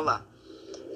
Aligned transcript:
Olá 0.00 0.26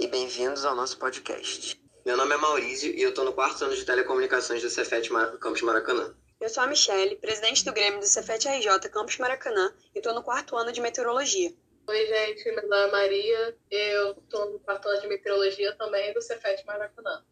e 0.01 0.07
bem-vindos 0.07 0.65
ao 0.65 0.75
nosso 0.75 0.99
podcast. 0.99 1.79
Meu 2.07 2.17
nome 2.17 2.33
é 2.33 2.39
Maurício 2.39 2.91
e 2.91 3.03
eu 3.03 3.11
estou 3.11 3.23
no 3.23 3.35
quarto 3.35 3.63
ano 3.63 3.77
de 3.77 3.85
Telecomunicações 3.85 4.63
do 4.63 4.71
Cefet 4.71 5.13
Mar... 5.13 5.37
Campus 5.37 5.61
Maracanã. 5.61 6.17
Eu 6.41 6.49
sou 6.49 6.63
a 6.63 6.67
Michelle, 6.67 7.15
presidente 7.17 7.67
do 7.67 7.73
Grêmio 7.75 8.01
do 8.01 8.07
Cefet 8.07 8.49
RJ 8.49 8.89
Campus 8.89 9.19
Maracanã 9.19 9.75
e 9.95 9.99
estou 9.99 10.15
no 10.15 10.23
quarto 10.23 10.57
ano 10.57 10.73
de 10.73 10.81
Meteorologia. 10.81 11.53
Oi, 11.87 12.07
gente, 12.07 12.51
meu 12.53 12.67
nome 12.67 12.89
é 12.89 12.91
Maria, 12.91 13.59
eu 13.71 14.13
estou 14.13 14.53
no 14.53 14.59
quarto 14.61 14.89
ano 14.89 15.03
de 15.03 15.07
Meteorologia 15.07 15.77
também 15.77 16.15
do 16.15 16.23
Cefet 16.23 16.65
Maracanã. 16.65 17.23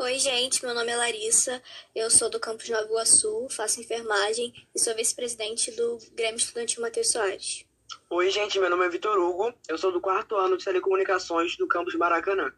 Oi, 0.00 0.18
gente, 0.18 0.62
meu 0.66 0.74
nome 0.74 0.92
é 0.92 0.96
Larissa, 0.98 1.62
eu 1.94 2.10
sou 2.10 2.28
do 2.28 2.38
campus 2.38 2.68
Nova 2.68 2.84
Iguaçu, 2.84 3.48
faço 3.48 3.80
enfermagem 3.80 4.52
e 4.74 4.78
sou 4.78 4.94
vice-presidente 4.94 5.70
do 5.70 5.96
Grêmio 6.12 6.36
Estudantil 6.36 6.82
Matheus 6.82 7.10
Soares. 7.10 7.64
Oi, 8.10 8.30
gente, 8.30 8.58
meu 8.58 8.70
nome 8.70 8.86
é 8.86 8.88
Vitor 8.88 9.18
Hugo, 9.18 9.52
eu 9.68 9.76
sou 9.76 9.92
do 9.92 10.00
quarto 10.00 10.36
ano 10.36 10.56
de 10.56 10.64
Telecomunicações 10.64 11.56
do 11.56 11.66
campus 11.66 11.94
Maracanã. 11.94 12.52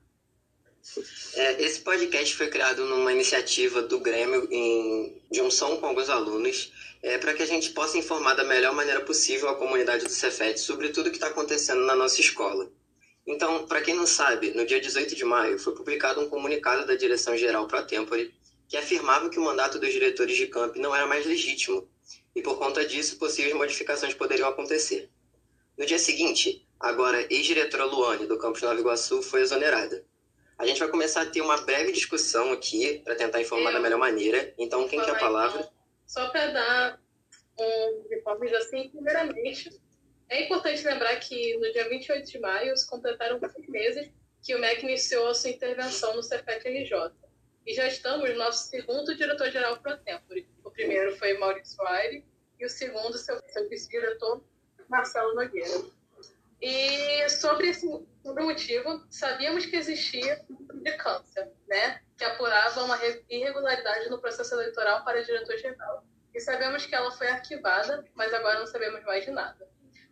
É, 1.34 1.62
esse 1.62 1.80
podcast 1.80 2.34
foi 2.36 2.48
criado 2.48 2.84
numa 2.84 3.12
iniciativa 3.12 3.82
do 3.82 3.98
Grêmio 3.98 4.46
em 4.50 5.20
junção 5.32 5.78
com 5.78 5.86
alguns 5.86 6.08
alunos, 6.08 6.72
é, 7.02 7.18
para 7.18 7.34
que 7.34 7.42
a 7.42 7.46
gente 7.46 7.70
possa 7.70 7.98
informar 7.98 8.34
da 8.34 8.44
melhor 8.44 8.72
maneira 8.74 9.00
possível 9.00 9.48
a 9.48 9.56
comunidade 9.56 10.04
do 10.04 10.10
Cefet 10.10 10.58
sobre 10.58 10.90
tudo 10.90 11.10
que 11.10 11.16
está 11.16 11.28
acontecendo 11.28 11.84
na 11.84 11.96
nossa 11.96 12.20
escola. 12.20 12.70
Então, 13.26 13.66
para 13.66 13.80
quem 13.80 13.94
não 13.94 14.06
sabe, 14.06 14.52
no 14.52 14.64
dia 14.64 14.80
18 14.80 15.16
de 15.16 15.24
maio 15.24 15.58
foi 15.58 15.74
publicado 15.74 16.20
um 16.20 16.28
comunicado 16.28 16.86
da 16.86 16.94
Direção-Geral 16.94 17.66
para 17.66 17.80
a 17.80 17.82
Tempore 17.82 18.32
que 18.68 18.76
afirmava 18.76 19.28
que 19.28 19.38
o 19.38 19.42
mandato 19.42 19.78
dos 19.78 19.92
diretores 19.92 20.36
de 20.36 20.46
camp 20.46 20.76
não 20.76 20.94
era 20.94 21.06
mais 21.06 21.26
legítimo 21.26 21.88
e, 22.34 22.42
por 22.42 22.58
conta 22.58 22.84
disso, 22.84 23.16
possíveis 23.16 23.54
modificações 23.54 24.14
poderiam 24.14 24.48
acontecer. 24.48 25.10
No 25.76 25.84
dia 25.84 25.98
seguinte, 25.98 26.66
agora 26.80 27.26
ex-diretora 27.30 27.84
Luane, 27.84 28.26
do 28.26 28.38
Campus 28.38 28.62
Nova 28.62 28.80
Iguaçu, 28.80 29.22
foi 29.22 29.42
exonerada. 29.42 30.02
A 30.58 30.66
gente 30.66 30.80
vai 30.80 30.88
começar 30.88 31.20
a 31.20 31.26
ter 31.26 31.42
uma 31.42 31.58
breve 31.58 31.92
discussão 31.92 32.50
aqui 32.50 33.02
para 33.04 33.14
tentar 33.14 33.42
informar 33.42 33.70
Eu 33.70 33.74
da 33.74 33.80
melhor 33.80 33.98
maneira. 33.98 34.54
Então, 34.56 34.88
quem 34.88 34.98
quer 34.98 35.10
a 35.10 35.18
palavra? 35.18 35.60
Então, 35.60 35.72
só 36.06 36.30
para 36.30 36.46
dar 36.46 37.00
um 37.60 38.06
informe 38.10 38.54
assim, 38.56 38.88
primeiramente, 38.88 39.78
é 40.30 40.44
importante 40.44 40.82
lembrar 40.82 41.14
que 41.16 41.58
no 41.58 41.70
dia 41.72 41.88
28 41.90 42.26
de 42.26 42.38
maio 42.38 42.74
se 42.74 42.88
completaram 42.88 43.38
três 43.38 43.68
meses 43.68 44.10
que 44.42 44.54
o 44.54 44.58
MEC 44.58 44.82
iniciou 44.82 45.28
a 45.28 45.34
sua 45.34 45.50
intervenção 45.50 46.16
no 46.16 46.22
Cefet 46.22 46.66
RJ. 46.66 47.12
E 47.66 47.74
já 47.74 47.86
estamos 47.86 48.30
no 48.30 48.36
nosso 48.36 48.68
segundo 48.70 49.14
diretor-geral 49.14 49.76
pro 49.78 49.98
tempore. 49.98 50.48
O 50.64 50.70
primeiro 50.70 51.16
foi 51.16 51.36
Maurício 51.36 51.86
Aire 51.86 52.24
e 52.58 52.64
o 52.64 52.70
segundo, 52.70 53.18
seu, 53.18 53.38
seu 53.48 53.68
vice-diretor, 53.68 54.42
Marcelo 54.88 55.34
Nogueira. 55.34 55.84
E 56.60 57.28
sobre 57.28 57.68
esse 57.68 57.86
sobre 58.26 58.42
o 58.42 58.46
motivo, 58.46 59.06
sabíamos 59.08 59.66
que 59.66 59.76
existia 59.76 60.44
de 60.74 60.92
câncer, 60.96 61.48
né? 61.68 62.00
que 62.18 62.24
apurava 62.24 62.82
uma 62.82 62.98
irregularidade 63.30 64.10
no 64.10 64.20
processo 64.20 64.54
eleitoral 64.54 65.04
para 65.04 65.22
diretor-geral. 65.22 66.04
E 66.34 66.40
sabemos 66.40 66.84
que 66.84 66.94
ela 66.94 67.12
foi 67.12 67.28
arquivada, 67.28 68.04
mas 68.14 68.34
agora 68.34 68.58
não 68.58 68.66
sabemos 68.66 69.04
mais 69.04 69.24
de 69.24 69.30
nada. 69.30 69.68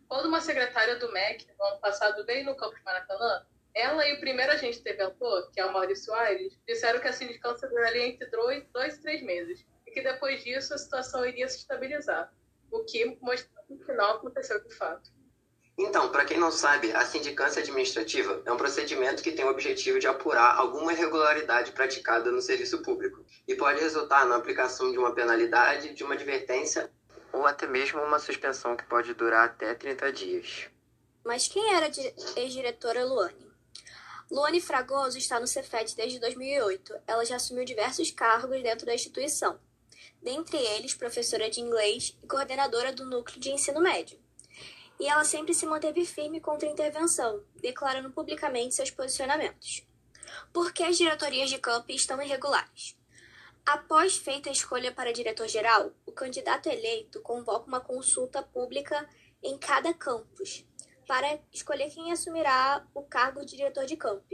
Quando 0.07 0.27
uma 0.27 0.39
secretária 0.39 0.95
do 0.97 1.11
MEC, 1.11 1.45
no 1.59 1.65
ano 1.65 1.79
passado, 1.79 2.25
veio 2.25 2.45
no 2.45 2.55
campus 2.55 2.81
Maracanã, 2.83 3.45
ela 3.73 4.07
e 4.07 4.13
o 4.13 4.19
primeiro 4.19 4.53
agente 4.53 4.79
interventor, 4.79 5.51
que 5.51 5.59
é 5.59 5.65
o 5.65 5.73
Maurício 5.73 6.13
Aires, 6.13 6.57
disseram 6.65 6.99
que 6.99 7.07
a 7.07 7.13
sindicância 7.13 7.67
duraria 7.67 8.07
entre 8.07 8.27
dois, 8.29 8.63
dois 8.71 8.95
e 8.95 9.01
três 9.01 9.21
meses 9.23 9.65
e 9.85 9.91
que 9.91 10.01
depois 10.01 10.43
disso 10.43 10.73
a 10.73 10.77
situação 10.77 11.25
iria 11.25 11.49
se 11.49 11.57
estabilizar, 11.57 12.31
o 12.77 12.85
que 12.85 13.17
mostrou 13.21 13.63
que 13.65 13.73
no 13.73 13.85
final 13.85 14.17
aconteceu 14.17 14.61
de 14.63 14.73
fato. 14.75 15.15
Então, 15.77 16.09
para 16.09 16.23
quem 16.23 16.37
não 16.37 16.51
sabe, 16.51 16.93
a 16.93 17.05
sindicância 17.05 17.61
administrativa 17.61 18.41
é 18.45 18.51
um 18.51 18.55
procedimento 18.55 19.21
que 19.21 19.33
tem 19.33 19.43
o 19.43 19.49
objetivo 19.49 19.99
de 19.99 20.07
apurar 20.07 20.55
alguma 20.57 20.93
irregularidade 20.93 21.73
praticada 21.73 22.31
no 22.31 22.41
serviço 22.41 22.81
público 22.81 23.25
e 23.45 23.55
pode 23.55 23.81
resultar 23.81 24.25
na 24.25 24.37
aplicação 24.37 24.89
de 24.89 24.97
uma 24.97 25.13
penalidade, 25.13 25.93
de 25.93 26.03
uma 26.03 26.13
advertência 26.13 26.89
ou 27.33 27.45
até 27.45 27.67
mesmo 27.67 28.01
uma 28.01 28.19
suspensão 28.19 28.77
que 28.77 28.85
pode 28.85 29.13
durar 29.13 29.45
até 29.45 29.73
30 29.73 30.13
dias. 30.13 30.69
Mas 31.25 31.47
quem 31.49 31.73
era 31.73 31.87
a 31.87 32.39
ex-diretora 32.39 33.03
Luane? 33.03 33.45
Luane 34.31 34.61
Fragoso 34.61 35.17
está 35.17 35.39
no 35.39 35.47
Cefet 35.47 35.93
desde 35.95 36.19
2008. 36.19 36.95
Ela 37.05 37.25
já 37.25 37.35
assumiu 37.35 37.65
diversos 37.65 38.11
cargos 38.11 38.61
dentro 38.63 38.85
da 38.85 38.95
instituição, 38.95 39.59
dentre 40.25 40.57
eles 40.57 40.95
professora 40.95 41.51
de 41.51 41.61
inglês 41.61 42.17
e 42.23 42.25
coordenadora 42.25 42.91
do 42.91 43.05
núcleo 43.05 43.39
de 43.39 43.51
ensino 43.51 43.79
médio. 43.79 44.19
E 44.99 45.07
ela 45.07 45.23
sempre 45.23 45.53
se 45.53 45.67
manteve 45.67 46.03
firme 46.03 46.41
contra 46.41 46.67
a 46.67 46.71
intervenção, 46.71 47.43
declarando 47.61 48.09
publicamente 48.09 48.73
seus 48.73 48.89
posicionamentos. 48.89 49.85
Por 50.51 50.73
que 50.73 50.81
as 50.81 50.97
diretorias 50.97 51.51
de 51.51 51.59
campo 51.59 51.91
estão 51.91 52.19
irregulares? 52.19 52.97
Após 53.63 54.17
feita 54.17 54.49
a 54.49 54.51
escolha 54.51 54.91
para 54.91 55.13
diretor-geral, 55.13 55.91
o 56.07 56.11
candidato 56.11 56.69
eleito 56.69 57.21
convoca 57.21 57.67
uma 57.67 57.79
consulta 57.79 58.41
pública 58.41 59.07
em 59.43 59.59
cada 59.59 59.93
campus 59.93 60.65
para 61.07 61.39
escolher 61.53 61.91
quem 61.91 62.11
assumirá 62.11 62.83
o 62.95 63.03
cargo 63.03 63.45
de 63.45 63.57
diretor 63.57 63.85
de 63.85 63.95
camp. 63.95 64.25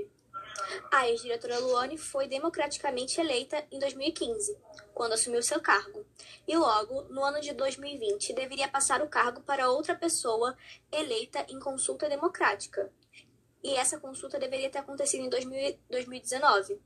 A 0.92 1.08
ex-diretora 1.10 1.60
Luane 1.60 1.98
foi 1.98 2.28
democraticamente 2.28 3.20
eleita 3.20 3.66
em 3.72 3.80
2015, 3.80 4.58
quando 4.94 5.14
assumiu 5.14 5.42
seu 5.42 5.62
cargo, 5.62 6.06
e 6.48 6.58
logo, 6.58 7.04
no 7.04 7.24
ano 7.24 7.40
de 7.40 7.54
2020, 7.54 8.34
deveria 8.34 8.68
passar 8.68 9.02
o 9.02 9.08
cargo 9.08 9.42
para 9.42 9.70
outra 9.70 9.96
pessoa 9.96 10.56
eleita 10.92 11.46
em 11.50 11.60
consulta 11.60 12.10
democrática. 12.10 12.92
E 13.64 13.76
essa 13.76 14.00
consulta 14.00 14.40
deveria 14.40 14.70
ter 14.70 14.80
acontecido 14.80 15.24
em 15.24 15.30
2019. 15.30 16.82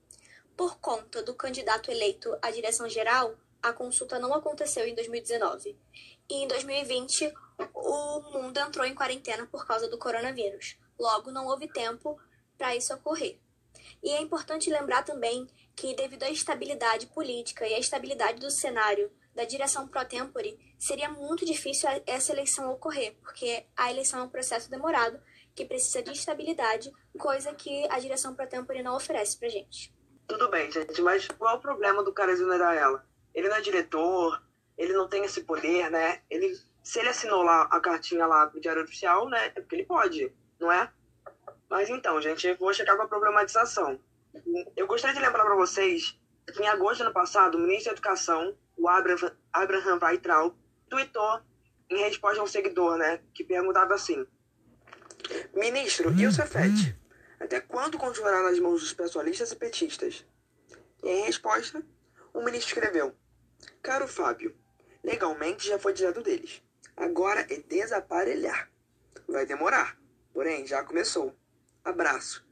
Por 0.56 0.78
conta 0.80 1.24
do 1.24 1.34
candidato 1.34 1.90
eleito 1.90 2.38
à 2.42 2.52
direção 2.52 2.88
geral, 2.88 3.36
a 3.62 3.74
consulta 3.74 4.20
não 4.20 4.34
aconteceu 4.34 4.88
em 4.88 4.94
2019. 4.94 5.78
E 6.30 6.44
em 6.44 6.48
2020, 6.48 7.34
o 7.74 8.20
mundo 8.32 8.60
entrou 8.60 8.86
em 8.86 8.94
quarentena 8.94 9.48
por 9.48 9.66
causa 9.66 9.88
do 9.88 9.98
coronavírus. 9.98 10.78
Logo, 11.00 11.32
não 11.32 11.48
houve 11.48 11.68
tempo 11.68 12.20
para 12.58 12.76
isso 12.76 12.94
ocorrer. 12.94 13.40
E 14.04 14.10
é 14.12 14.22
importante 14.22 14.70
lembrar 14.70 15.04
também 15.04 15.48
que, 15.76 15.96
devido 15.96 16.24
à 16.24 16.30
estabilidade 16.30 17.08
política 17.08 17.68
e 17.68 17.74
à 17.74 17.80
estabilidade 17.80 18.40
do 18.40 18.50
cenário 18.50 19.12
da 19.34 19.44
direção 19.44 19.88
pro 19.88 20.06
tempore, 20.06 20.58
seria 20.80 21.10
muito 21.10 21.46
difícil 21.46 21.90
essa 22.06 22.32
eleição 22.32 22.72
ocorrer, 22.72 23.16
porque 23.22 23.66
a 23.76 23.92
eleição 23.92 24.22
é 24.22 24.24
um 24.24 24.30
processo 24.30 24.70
demorado 24.70 25.20
que 25.54 25.66
precisa 25.66 26.02
de 26.02 26.12
estabilidade, 26.12 26.92
coisa 27.18 27.54
que 27.54 27.88
a 27.90 28.00
direção 28.00 28.36
pro 28.36 28.48
tempore 28.48 28.84
não 28.84 28.96
oferece 28.96 29.38
pra 29.38 29.50
gente. 29.50 29.94
Tudo 30.28 30.50
bem, 30.50 30.72
gente, 30.72 31.02
mas 31.02 31.28
qual 31.28 31.56
é 31.56 31.58
o 31.58 31.62
problema 31.62 32.04
do 32.04 32.14
cara 32.14 32.32
exonerar 32.32 32.76
ela? 32.76 33.06
Ele 33.34 33.48
não 33.48 33.58
é 33.58 33.62
diretor, 33.62 34.42
ele 34.78 34.94
não 34.94 35.08
tem 35.08 35.24
esse 35.24 35.44
poder, 35.44 35.90
né? 35.90 36.22
Ele, 36.30 36.58
se 36.84 37.00
ele 37.00 37.10
assinou 37.10 37.44
lá 37.44 37.64
a 37.64 37.80
cartinha 37.80 38.26
lá 38.26 38.48
pro 38.48 38.60
Diário 38.60 38.84
Oficial, 38.84 39.30
né? 39.30 39.48
É 39.56 39.62
porque 39.62 39.76
ele 39.76 39.86
pode, 39.86 40.34
não 40.60 40.72
é? 40.72 40.92
Mas 41.70 41.90
então, 41.90 42.22
gente, 42.22 42.48
eu 42.48 42.58
vou 42.58 42.74
checar 42.74 42.96
com 42.96 43.04
a 43.04 43.08
problematização. 43.08 44.00
Eu 44.76 44.88
gostaria 44.88 45.16
de 45.16 45.22
lembrar 45.26 45.44
para 45.44 45.56
vocês 45.56 46.20
que 46.54 46.62
em 46.62 46.68
agosto 46.68 47.00
do 47.00 47.06
ano 47.06 47.14
passado, 47.14 47.56
o 47.56 47.60
ministro 47.60 47.86
da 47.86 47.92
Educação, 47.94 48.56
o 48.78 48.88
Abraham, 48.88 50.00
Weitral, 50.02 50.56
tweetou 50.90 51.42
em 51.90 51.98
resposta 51.98 52.40
a 52.40 52.44
um 52.44 52.48
seguidor, 52.48 52.98
né? 52.98 53.22
Que 53.34 53.44
perguntava 53.44 53.94
assim: 53.94 54.26
Ministro, 55.54 56.14
e 56.14 56.28
o 56.28 56.32
Cefet? 56.32 56.96
Até 57.40 57.60
quando 57.60 57.98
continuará 57.98 58.44
nas 58.44 58.60
mãos 58.60 58.82
dos 58.82 58.94
pessoalistas 58.94 59.52
e 59.52 59.56
petistas? 59.56 60.26
E 61.04 61.10
em 61.10 61.26
resposta, 61.26 61.84
o 62.34 62.42
ministro 62.42 62.74
escreveu: 62.74 63.16
Caro 63.82 64.08
Fábio, 64.08 64.56
legalmente 65.04 65.68
já 65.68 65.80
foi 65.80 65.94
dizendo 65.94 66.22
deles. 66.22 66.62
Agora 66.96 67.42
é 67.50 67.58
desaparelhar. 67.58 68.70
Vai 69.28 69.46
demorar, 69.46 69.98
porém 70.34 70.66
já 70.66 70.84
começou. 70.84 71.36
Abraço. 71.86 72.44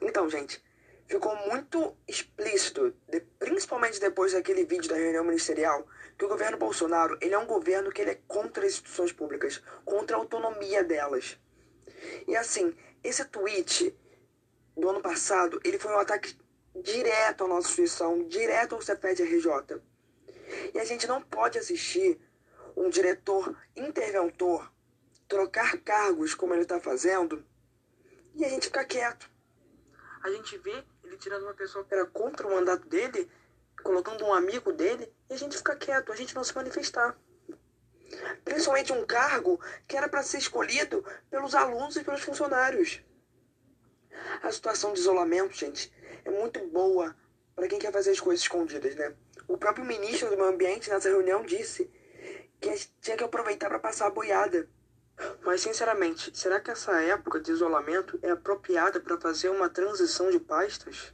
Então, 0.00 0.30
gente, 0.30 0.62
ficou 1.08 1.34
muito 1.48 1.96
explícito, 2.06 2.94
de, 3.08 3.18
principalmente 3.36 3.98
depois 3.98 4.32
daquele 4.32 4.64
vídeo 4.64 4.88
da 4.88 4.94
reunião 4.94 5.24
ministerial, 5.24 5.84
que 6.16 6.24
o 6.24 6.28
governo 6.28 6.56
Bolsonaro 6.56 7.18
ele 7.20 7.34
é 7.34 7.38
um 7.38 7.46
governo 7.46 7.90
que 7.90 8.00
ele 8.00 8.12
é 8.12 8.20
contra 8.28 8.64
as 8.64 8.74
instituições 8.74 9.12
públicas, 9.12 9.60
contra 9.84 10.16
a 10.16 10.20
autonomia 10.20 10.84
delas. 10.84 11.36
E 12.28 12.36
assim, 12.36 12.76
esse 13.02 13.24
tweet 13.24 13.92
do 14.76 14.88
ano 14.88 15.00
passado, 15.00 15.60
ele 15.64 15.78
foi 15.78 15.92
um 15.92 15.98
ataque 15.98 16.38
direto 16.76 17.42
à 17.42 17.48
nossa 17.48 17.66
instituição, 17.66 18.22
direto 18.28 18.76
ao 18.76 18.80
CEPED 18.80 19.24
RJ. 19.24 19.82
E 20.72 20.78
a 20.78 20.84
gente 20.84 21.08
não 21.08 21.20
pode 21.20 21.58
assistir 21.58 22.20
um 22.76 22.88
diretor 22.88 23.60
interventor 23.74 24.72
trocar 25.26 25.76
cargos 25.78 26.34
como 26.34 26.54
ele 26.54 26.62
está 26.62 26.78
fazendo 26.78 27.44
e 28.34 28.44
a 28.44 28.48
gente 28.48 28.66
ficar 28.66 28.84
quieto. 28.84 29.30
A 30.22 30.30
gente 30.30 30.56
vê 30.58 30.84
ele 31.04 31.16
tirando 31.16 31.42
uma 31.42 31.54
pessoa 31.54 31.84
que 31.84 31.94
era 31.94 32.06
contra 32.06 32.46
o 32.46 32.52
mandato 32.52 32.86
dele, 32.88 33.30
colocando 33.82 34.24
um 34.24 34.32
amigo 34.32 34.72
dele, 34.72 35.12
e 35.28 35.34
a 35.34 35.36
gente 35.36 35.56
fica 35.56 35.74
quieto, 35.76 36.12
a 36.12 36.16
gente 36.16 36.34
não 36.34 36.44
se 36.44 36.54
manifestar. 36.54 37.16
Principalmente 38.44 38.92
um 38.92 39.06
cargo 39.06 39.60
que 39.86 39.96
era 39.96 40.08
para 40.08 40.22
ser 40.22 40.38
escolhido 40.38 41.04
pelos 41.30 41.54
alunos 41.54 41.96
e 41.96 42.04
pelos 42.04 42.20
funcionários. 42.20 43.02
A 44.42 44.50
situação 44.52 44.92
de 44.92 45.00
isolamento, 45.00 45.54
gente, 45.54 45.92
é 46.24 46.30
muito 46.30 46.60
boa 46.68 47.16
para 47.54 47.68
quem 47.68 47.78
quer 47.78 47.92
fazer 47.92 48.10
as 48.10 48.20
coisas 48.20 48.42
escondidas, 48.42 48.94
né? 48.96 49.14
O 49.48 49.56
próprio 49.56 49.84
ministro 49.84 50.28
do 50.28 50.36
Meio 50.36 50.48
Ambiente 50.48 50.90
nessa 50.90 51.08
reunião 51.08 51.42
disse 51.42 51.90
que 52.60 52.70
tinha 53.00 53.16
que 53.16 53.24
aproveitar 53.24 53.68
para 53.68 53.78
passar 53.78 54.06
a 54.06 54.10
boiada. 54.10 54.68
Mas, 55.42 55.60
sinceramente, 55.60 56.36
será 56.36 56.60
que 56.60 56.70
essa 56.70 57.00
época 57.02 57.40
de 57.40 57.50
isolamento 57.50 58.18
é 58.22 58.30
apropriada 58.30 59.00
para 59.00 59.20
fazer 59.20 59.48
uma 59.48 59.68
transição 59.68 60.30
de 60.30 60.38
pastas? 60.38 61.12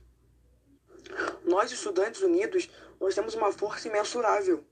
Nós, 1.44 1.70
estudantes 1.70 2.23
unidos, 2.23 2.70
nós 3.00 3.14
temos 3.14 3.35
uma 3.35 3.53
força 3.53 3.88
imensurável. 3.88 4.64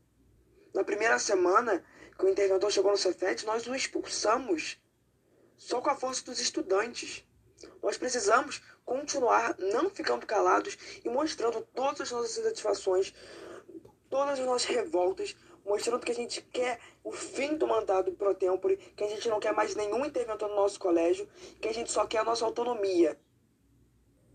Na 0.74 0.82
primeira 0.82 1.18
semana 1.18 1.84
que 2.18 2.24
o 2.24 2.28
interventor 2.28 2.70
chegou 2.70 2.90
no 2.90 2.96
Cefet, 2.96 3.44
nós 3.44 3.66
o 3.66 3.74
expulsamos 3.74 4.78
só 5.56 5.80
com 5.80 5.90
a 5.90 5.96
força 5.96 6.24
dos 6.24 6.40
estudantes. 6.40 7.24
Nós 7.82 7.96
precisamos 7.96 8.60
continuar 8.84 9.56
não 9.58 9.88
ficando 9.88 10.26
calados 10.26 10.76
e 11.04 11.08
mostrando 11.08 11.66
todas 11.74 12.02
as 12.02 12.10
nossas 12.10 12.38
insatisfações, 12.38 13.14
todas 14.10 14.38
as 14.38 14.46
nossas 14.46 14.66
revoltas, 14.66 15.36
mostrando 15.64 16.04
que 16.04 16.12
a 16.12 16.14
gente 16.14 16.42
quer 16.42 16.78
o 17.02 17.12
fim 17.12 17.56
do 17.56 17.66
mandato 17.66 18.12
pro 18.12 18.34
tempore, 18.34 18.76
que 18.76 19.04
a 19.04 19.08
gente 19.08 19.28
não 19.28 19.40
quer 19.40 19.52
mais 19.52 19.74
nenhum 19.74 20.04
interventor 20.04 20.48
no 20.48 20.56
nosso 20.56 20.78
colégio, 20.78 21.28
que 21.60 21.68
a 21.68 21.74
gente 21.74 21.90
só 21.90 22.06
quer 22.06 22.18
a 22.18 22.24
nossa 22.24 22.44
autonomia. 22.44 23.18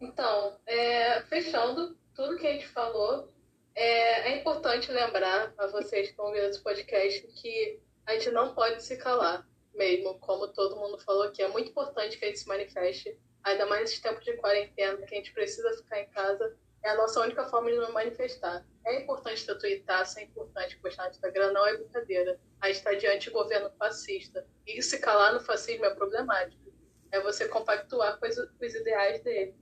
Então, 0.02 0.58
é, 0.66 1.22
fechando 1.24 1.98
tudo 2.16 2.38
que 2.38 2.48
a 2.48 2.54
gente 2.54 2.68
falou, 2.68 3.30
é, 3.76 4.32
é 4.32 4.38
importante 4.40 4.92
lembrar 4.92 5.54
a 5.58 5.68
vocês 5.68 6.08
que 6.08 6.12
estão 6.12 6.34
esse 6.36 6.62
podcast 6.62 7.28
que 7.28 7.80
a 8.06 8.14
gente 8.14 8.32
não 8.32 8.54
pode 8.54 8.84
se 8.84 8.98
calar 8.98 9.48
mesmo, 9.74 10.20
como 10.20 10.48
todo 10.48 10.76
mundo 10.76 10.98
falou 11.00 11.32
que 11.32 11.42
é 11.42 11.48
muito 11.48 11.70
importante 11.70 12.18
que 12.18 12.26
a 12.26 12.28
gente 12.28 12.40
se 12.40 12.48
manifeste, 12.48 13.18
ainda 13.44 13.66
mais 13.66 13.82
nesse 13.82 14.02
tempo 14.02 14.20
de 14.22 14.34
quarentena, 14.34 14.98
que 14.98 15.14
a 15.14 15.18
gente 15.18 15.32
precisa 15.32 15.72
ficar 15.78 16.02
em 16.02 16.10
casa, 16.10 16.58
é 16.84 16.90
a 16.90 16.96
nossa 16.96 17.20
única 17.22 17.46
forma 17.46 17.70
de 17.70 17.78
nos 17.78 17.92
manifestar. 17.92 18.66
É 18.86 19.02
importante 19.02 19.46
ter 19.46 19.56
tweetar, 19.56 20.08
é 20.18 20.24
importante 20.24 20.78
postar 20.78 21.06
no 21.06 21.12
Instagram, 21.12 21.52
não 21.52 21.68
é 21.68 21.78
brincadeira. 21.78 22.40
A 22.62 22.68
gente 22.68 22.78
está 22.78 22.94
diante 22.94 23.26
de 23.26 23.32
governo 23.32 23.70
fascista. 23.78 24.46
E 24.66 24.82
se 24.82 25.00
calar 25.00 25.34
no 25.34 25.40
fascismo 25.40 25.86
é 25.86 25.94
problemático. 25.94 26.74
É 27.12 27.20
você 27.20 27.48
compactuar 27.48 28.20
com 28.20 28.28
os, 28.28 28.36
com 28.36 28.66
os 28.66 28.76
ideais 28.76 29.22
dele. 29.24 29.54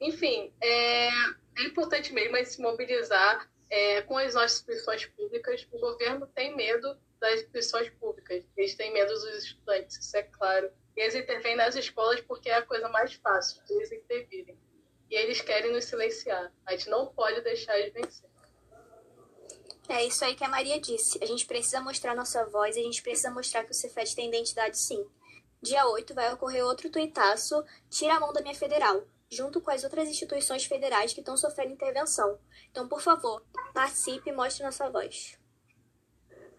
Enfim, 0.00 0.52
é, 0.60 1.08
é 1.08 1.62
importante 1.64 2.12
mesmo 2.12 2.36
gente 2.36 2.50
se 2.50 2.62
mobilizar 2.62 3.50
é, 3.68 4.02
com 4.02 4.16
as 4.16 4.34
nossas 4.34 4.60
instituições 4.60 5.06
públicas. 5.06 5.66
O 5.72 5.78
governo 5.78 6.26
tem 6.28 6.54
medo 6.56 6.96
das 7.20 7.40
instituições 7.40 7.90
públicas. 7.90 8.44
Eles 8.56 8.74
têm 8.74 8.92
medo 8.92 9.12
dos 9.12 9.44
estudantes, 9.44 9.98
isso 9.98 10.16
é 10.16 10.22
claro. 10.22 10.70
Eles 10.96 11.14
intervêm 11.14 11.56
nas 11.56 11.76
escolas 11.76 12.20
porque 12.22 12.48
é 12.48 12.54
a 12.54 12.62
coisa 12.62 12.88
mais 12.88 13.14
fácil 13.14 13.62
eles 13.70 13.92
intervirem. 13.92 14.58
E 15.10 15.14
eles 15.14 15.40
querem 15.40 15.72
nos 15.72 15.84
silenciar. 15.84 16.52
A 16.66 16.72
gente 16.72 16.90
não 16.90 17.06
pode 17.06 17.40
deixar 17.40 17.78
eles 17.78 17.92
vencer. 17.92 18.28
É 19.88 20.04
isso 20.04 20.22
aí 20.22 20.34
que 20.34 20.44
a 20.44 20.48
Maria 20.48 20.78
disse. 20.78 21.18
A 21.22 21.26
gente 21.26 21.46
precisa 21.46 21.80
mostrar 21.80 22.14
nossa 22.14 22.44
voz 22.44 22.76
e 22.76 22.80
a 22.80 22.82
gente 22.82 23.02
precisa 23.02 23.30
mostrar 23.30 23.64
que 23.64 23.70
o 23.70 23.74
Cefet 23.74 24.14
tem 24.14 24.28
identidade 24.28 24.78
sim. 24.78 25.02
Dia 25.62 25.86
8 25.86 26.14
vai 26.14 26.32
ocorrer 26.32 26.64
outro 26.64 26.90
tuitaço 26.90 27.64
Tira 27.88 28.14
a 28.14 28.20
mão 28.20 28.32
da 28.32 28.42
minha 28.42 28.54
federal, 28.54 29.02
junto 29.30 29.60
com 29.62 29.70
as 29.70 29.84
outras 29.84 30.08
instituições 30.08 30.64
federais 30.66 31.14
que 31.14 31.20
estão 31.20 31.36
sofrendo 31.36 31.72
intervenção. 31.72 32.38
Então, 32.70 32.86
por 32.86 33.00
favor, 33.00 33.42
participe 33.72 34.28
e 34.28 34.32
mostre 34.32 34.62
nossa 34.62 34.90
voz. 34.90 35.38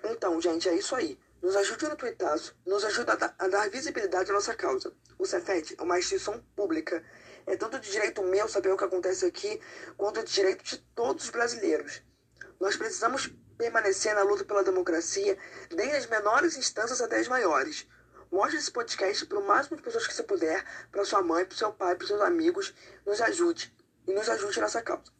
Então, 0.04 0.42
gente, 0.42 0.68
é 0.68 0.76
isso 0.76 0.96
aí. 0.96 1.18
Nos 1.42 1.56
ajude 1.56 1.88
no 1.88 1.96
tuitaço, 1.96 2.56
nos 2.66 2.84
ajuda 2.84 3.14
a, 3.14 3.46
a 3.46 3.48
dar 3.48 3.70
visibilidade 3.70 4.30
à 4.32 4.34
nossa 4.34 4.54
causa. 4.56 4.94
O 5.18 5.26
Cefet 5.26 5.76
é 5.78 5.82
uma 5.82 6.00
instituição 6.00 6.44
pública. 6.56 7.06
É 7.50 7.58
tanto 7.58 7.80
de 7.80 7.90
direito 7.92 8.22
meu 8.22 8.48
saber 8.48 8.72
o 8.72 8.78
que 8.78 8.84
acontece 8.84 9.26
aqui, 9.26 9.60
quanto 9.98 10.24
de 10.24 10.32
direito 10.32 10.64
de 10.64 10.78
todos 10.94 11.24
os 11.24 11.30
brasileiros. 11.32 12.00
Nós 12.60 12.78
precisamos 12.78 13.34
permanecer 13.58 14.14
na 14.14 14.22
luta 14.22 14.46
pela 14.46 14.64
democracia, 14.64 15.36
desde 15.68 15.96
as 15.96 16.06
menores 16.06 16.56
instâncias 16.56 17.02
até 17.02 17.18
as 17.18 17.28
maiores. 17.28 17.88
Mostre 18.32 18.60
esse 18.60 18.72
podcast 18.72 19.26
para 19.26 19.40
o 19.40 19.48
máximo 19.48 19.78
de 19.78 19.82
pessoas 19.82 20.06
que 20.06 20.14
você 20.14 20.22
puder, 20.22 20.64
para 20.92 21.04
sua 21.04 21.24
mãe, 21.24 21.44
para 21.44 21.58
seu 21.58 21.74
pai, 21.74 21.96
para 21.96 22.06
seus 22.06 22.22
amigos. 22.22 22.72
Nos 23.04 23.20
ajude 23.20 23.76
e 24.08 24.14
nos 24.14 24.30
ajude 24.30 24.62
nessa 24.62 24.84
causa. 24.84 25.12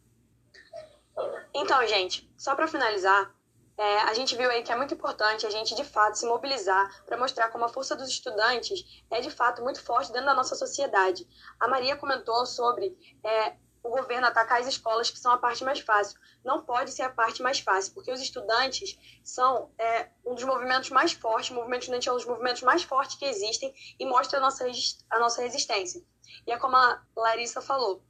Então, 1.52 1.84
gente, 1.88 2.32
só 2.38 2.54
para 2.54 2.68
finalizar, 2.68 3.34
é, 3.80 4.00
a 4.02 4.12
gente 4.12 4.36
viu 4.36 4.50
aí 4.50 4.62
que 4.62 4.70
é 4.70 4.76
muito 4.76 4.92
importante 4.92 5.46
a 5.46 5.50
gente 5.50 5.74
de 5.74 5.84
fato 5.84 6.18
se 6.18 6.26
mobilizar 6.26 7.02
para 7.06 7.16
mostrar 7.16 7.48
como 7.48 7.64
a 7.64 7.68
força 7.70 7.96
dos 7.96 8.10
estudantes 8.10 8.84
é 9.10 9.22
de 9.22 9.30
fato 9.30 9.62
muito 9.62 9.82
forte 9.82 10.12
dentro 10.12 10.26
da 10.26 10.34
nossa 10.34 10.54
sociedade. 10.54 11.26
A 11.58 11.66
Maria 11.66 11.96
comentou 11.96 12.44
sobre 12.44 12.94
é, 13.24 13.56
o 13.82 13.88
governo 13.88 14.26
atacar 14.26 14.60
as 14.60 14.66
escolas, 14.66 15.10
que 15.10 15.18
são 15.18 15.32
a 15.32 15.38
parte 15.38 15.64
mais 15.64 15.80
fácil. 15.80 16.20
Não 16.44 16.62
pode 16.62 16.92
ser 16.92 17.04
a 17.04 17.08
parte 17.08 17.40
mais 17.40 17.60
fácil, 17.60 17.94
porque 17.94 18.12
os 18.12 18.20
estudantes 18.20 18.98
são 19.24 19.70
é, 19.78 20.10
um 20.26 20.34
dos 20.34 20.44
movimentos 20.44 20.90
mais 20.90 21.12
fortes, 21.12 21.50
o 21.50 21.54
movimento 21.54 21.80
estudante 21.80 22.06
é 22.06 22.12
um 22.12 22.16
dos 22.16 22.26
movimentos 22.26 22.60
mais 22.60 22.82
fortes 22.82 23.16
que 23.16 23.24
existem 23.24 23.72
e 23.98 24.04
mostra 24.04 24.40
a 24.40 24.42
nossa, 24.42 24.66
a 25.08 25.18
nossa 25.18 25.40
resistência. 25.40 26.04
E 26.46 26.52
é 26.52 26.58
como 26.58 26.76
a 26.76 27.02
Larissa 27.16 27.62
falou, 27.62 28.04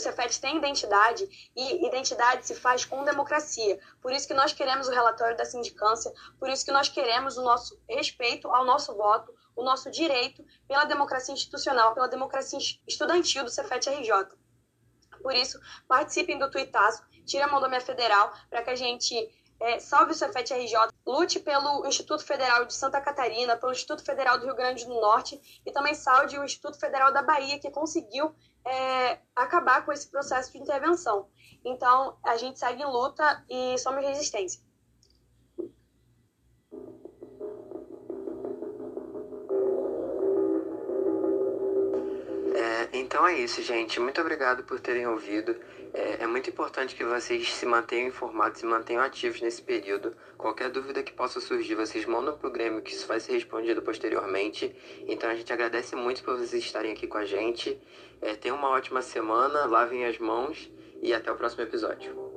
o 0.00 0.02
Cefet 0.02 0.40
tem 0.40 0.56
identidade 0.56 1.28
e 1.54 1.86
identidade 1.86 2.46
se 2.46 2.54
faz 2.54 2.84
com 2.84 3.04
democracia. 3.04 3.78
Por 4.00 4.12
isso 4.12 4.26
que 4.26 4.34
nós 4.34 4.52
queremos 4.52 4.88
o 4.88 4.90
relatório 4.90 5.36
da 5.36 5.44
sindicância, 5.44 6.12
por 6.38 6.48
isso 6.48 6.64
que 6.64 6.72
nós 6.72 6.88
queremos 6.88 7.36
o 7.36 7.42
nosso 7.42 7.78
respeito 7.88 8.48
ao 8.48 8.64
nosso 8.64 8.96
voto, 8.96 9.32
o 9.54 9.62
nosso 9.62 9.90
direito 9.90 10.44
pela 10.66 10.84
democracia 10.84 11.34
institucional, 11.34 11.94
pela 11.94 12.08
democracia 12.08 12.58
estudantil 12.88 13.44
do 13.44 13.50
Cefet 13.50 13.88
RJ. 13.90 14.10
Por 15.22 15.34
isso, 15.34 15.60
participem 15.86 16.38
do 16.38 16.50
Tuitaço, 16.50 17.02
tire 17.26 17.42
a 17.42 17.48
mão 17.48 17.60
da 17.60 17.68
minha 17.68 17.80
federal, 17.80 18.32
para 18.48 18.62
que 18.62 18.70
a 18.70 18.74
gente 18.74 19.14
é, 19.60 19.78
salve 19.78 20.12
o 20.12 20.14
Cefet 20.14 20.50
RJ, 20.54 20.74
lute 21.06 21.38
pelo 21.38 21.86
Instituto 21.86 22.24
Federal 22.24 22.64
de 22.64 22.72
Santa 22.72 23.00
Catarina, 23.00 23.56
pelo 23.56 23.72
Instituto 23.72 24.02
Federal 24.02 24.38
do 24.38 24.46
Rio 24.46 24.56
Grande 24.56 24.86
do 24.86 24.94
Norte 24.94 25.38
e 25.66 25.70
também 25.70 25.94
salve 25.94 26.38
o 26.38 26.44
Instituto 26.44 26.80
Federal 26.80 27.12
da 27.12 27.22
Bahia, 27.22 27.58
que 27.58 27.70
conseguiu 27.70 28.34
é, 28.64 29.18
acabar 29.34 29.84
com 29.84 29.92
esse 29.92 30.08
processo 30.08 30.52
de 30.52 30.58
intervenção. 30.58 31.28
Então, 31.64 32.18
a 32.24 32.36
gente 32.36 32.58
segue 32.58 32.82
em 32.82 32.86
luta 32.86 33.44
e 33.48 33.76
somos 33.78 34.04
resistência. 34.04 34.62
Então 42.92 43.26
é 43.26 43.38
isso, 43.38 43.62
gente. 43.62 44.00
Muito 44.00 44.20
obrigado 44.20 44.64
por 44.64 44.80
terem 44.80 45.06
ouvido. 45.06 45.56
É, 45.92 46.22
é, 46.22 46.26
muito 46.26 46.48
importante 46.48 46.94
que 46.94 47.04
vocês 47.04 47.52
se 47.52 47.66
mantenham 47.66 48.08
informados 48.08 48.62
e 48.62 48.66
mantenham 48.66 49.02
ativos 49.02 49.40
nesse 49.40 49.60
período. 49.60 50.14
Qualquer 50.36 50.70
dúvida 50.70 51.02
que 51.02 51.12
possa 51.12 51.40
surgir, 51.40 51.74
vocês 51.74 52.04
mandam 52.04 52.36
pro 52.38 52.50
Grêmio 52.50 52.80
que 52.80 52.92
isso 52.92 53.06
vai 53.06 53.18
ser 53.18 53.32
respondido 53.32 53.82
posteriormente. 53.82 54.74
Então 55.06 55.28
a 55.28 55.34
gente 55.34 55.52
agradece 55.52 55.96
muito 55.96 56.22
por 56.22 56.36
vocês 56.36 56.64
estarem 56.64 56.92
aqui 56.92 57.06
com 57.06 57.18
a 57.18 57.24
gente. 57.24 57.80
É, 58.20 58.34
tenham 58.34 58.56
uma 58.56 58.70
ótima 58.70 59.02
semana, 59.02 59.66
lavem 59.66 60.04
as 60.04 60.18
mãos 60.18 60.70
e 61.02 61.12
até 61.12 61.32
o 61.32 61.36
próximo 61.36 61.62
episódio. 61.62 62.29